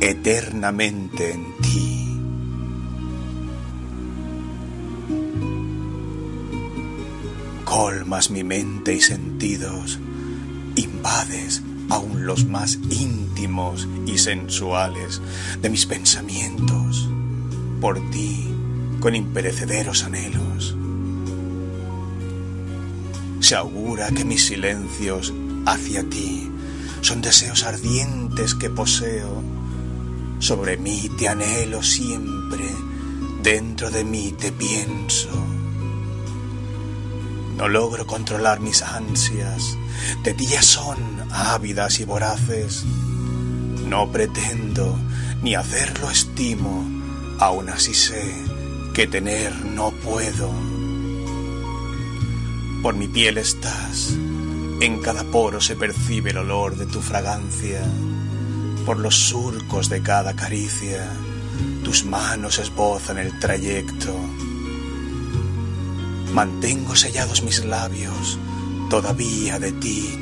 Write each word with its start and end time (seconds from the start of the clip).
eternamente 0.00 1.32
en 1.32 1.56
ti. 1.60 2.04
Colmas 7.64 8.30
mi 8.30 8.44
mente 8.44 8.94
y 8.94 9.00
sentidos, 9.00 9.98
invades 10.76 11.62
aún 11.90 12.26
los 12.26 12.46
más 12.46 12.78
íntimos 12.90 13.88
y 14.06 14.18
sensuales 14.18 15.20
de 15.60 15.70
mis 15.70 15.86
pensamientos, 15.86 17.08
por 17.80 17.98
ti 18.10 18.48
con 19.00 19.14
imperecederos 19.14 20.04
anhelos. 20.04 20.76
Se 23.40 23.54
augura 23.54 24.10
que 24.10 24.24
mis 24.24 24.46
silencios 24.46 25.32
hacia 25.66 26.02
ti 26.08 26.50
son 27.00 27.22
deseos 27.22 27.62
ardientes 27.62 28.54
que 28.54 28.70
poseo. 28.70 29.42
Sobre 30.38 30.76
mí 30.76 31.10
te 31.18 31.28
anhelo 31.28 31.82
siempre, 31.82 32.64
dentro 33.42 33.90
de 33.90 34.04
mí 34.04 34.32
te 34.38 34.52
pienso. 34.52 35.28
No 37.56 37.68
logro 37.68 38.06
controlar 38.06 38.60
mis 38.60 38.82
ansias, 38.82 39.76
de 40.22 40.34
ti 40.34 40.46
son 40.60 40.96
ávidas 41.32 41.98
y 41.98 42.04
voraces. 42.04 42.84
No 43.88 44.12
pretendo 44.12 44.96
ni 45.42 45.56
hacerlo 45.56 46.08
estimo, 46.10 46.84
aún 47.40 47.68
así 47.68 47.94
sé 47.94 48.32
que 48.94 49.06
tener 49.06 49.52
no 49.64 49.90
puedo. 49.90 50.50
Por 52.82 52.94
mi 52.94 53.08
piel 53.08 53.38
estás, 53.38 54.14
en 54.80 55.00
cada 55.00 55.24
poro 55.24 55.60
se 55.60 55.74
percibe 55.74 56.30
el 56.30 56.38
olor 56.38 56.76
de 56.76 56.86
tu 56.86 57.00
fragancia, 57.00 57.82
por 58.88 59.00
los 59.00 59.16
surcos 59.28 59.90
de 59.90 60.00
cada 60.00 60.34
caricia, 60.34 61.06
tus 61.84 62.06
manos 62.06 62.58
esbozan 62.58 63.18
el 63.18 63.38
trayecto 63.38 64.18
Mantengo 66.32 66.96
sellados 66.96 67.42
mis 67.42 67.66
labios 67.66 68.38
todavía 68.88 69.58
de 69.58 69.72
ti. 69.72 70.18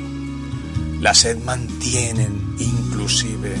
La 0.99 1.13
sed 1.13 1.37
mantienen 1.45 2.57
inclusive, 2.59 3.55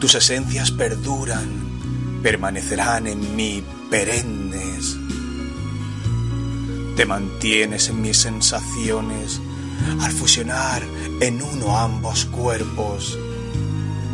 tus 0.00 0.16
esencias 0.16 0.72
perduran, 0.72 2.20
permanecerán 2.20 3.06
en 3.06 3.36
mí 3.36 3.62
perennes. 3.88 4.96
Te 6.96 7.06
mantienes 7.06 7.90
en 7.90 8.02
mis 8.02 8.18
sensaciones 8.18 9.40
al 10.00 10.10
fusionar 10.10 10.82
en 11.20 11.42
uno 11.42 11.78
ambos 11.78 12.24
cuerpos, 12.24 13.16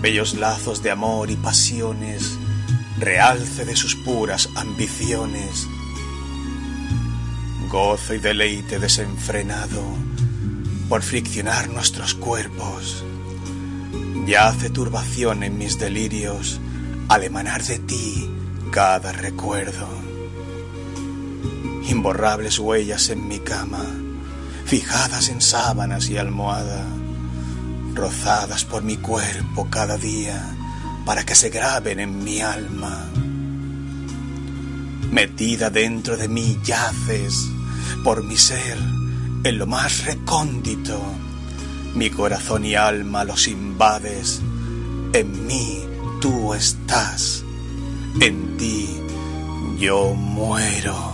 bellos 0.04 0.34
lazos 0.34 0.82
de 0.82 0.90
amor 0.90 1.30
y 1.30 1.36
pasiones, 1.36 2.36
realce 2.98 3.64
de 3.64 3.74
sus 3.74 3.96
puras 3.96 4.50
ambiciones 4.54 5.66
gozo 7.74 8.14
y 8.14 8.18
deleite 8.18 8.78
desenfrenado 8.78 9.82
por 10.88 11.02
friccionar 11.02 11.68
nuestros 11.70 12.14
cuerpos. 12.14 13.02
Yace 14.26 14.70
turbación 14.70 15.42
en 15.42 15.58
mis 15.58 15.76
delirios 15.80 16.60
al 17.08 17.24
emanar 17.24 17.64
de 17.64 17.80
ti 17.80 18.30
cada 18.70 19.10
recuerdo. 19.10 19.88
Imborrables 21.88 22.60
huellas 22.60 23.08
en 23.10 23.26
mi 23.26 23.40
cama, 23.40 23.84
fijadas 24.66 25.28
en 25.28 25.40
sábanas 25.40 26.08
y 26.10 26.16
almohada, 26.16 26.86
rozadas 27.94 28.64
por 28.64 28.82
mi 28.82 28.96
cuerpo 28.96 29.68
cada 29.70 29.96
día 29.96 30.56
para 31.04 31.24
que 31.24 31.34
se 31.34 31.50
graben 31.50 32.00
en 32.00 32.24
mi 32.24 32.40
alma. 32.40 33.10
Metida 35.10 35.70
dentro 35.70 36.16
de 36.16 36.28
mí 36.28 36.58
yaces 36.64 37.46
por 38.02 38.24
mi 38.24 38.36
ser 38.36 38.78
en 39.44 39.58
lo 39.58 39.66
más 39.66 40.04
recóndito. 40.06 41.00
Mi 41.94 42.10
corazón 42.10 42.64
y 42.64 42.74
alma 42.74 43.24
los 43.24 43.46
invades. 43.46 44.40
En 45.12 45.46
mí 45.46 45.84
tú 46.20 46.54
estás. 46.54 47.44
En 48.20 48.56
ti 48.56 48.88
yo 49.78 50.14
muero. 50.14 51.13